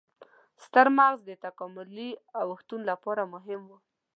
ستر 0.63 0.87
مغز 0.97 1.19
د 1.25 1.31
تکاملي 1.45 2.09
اوښتون 2.43 2.81
لپاره 2.91 3.23
مهم 3.33 3.61
و. 3.67 3.71